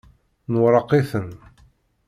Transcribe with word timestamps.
Nwerreq-iten. 0.51 1.29